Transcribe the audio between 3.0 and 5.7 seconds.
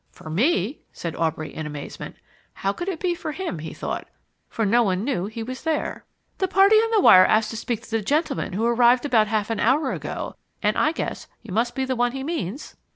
for him, he thought, for no one knew he was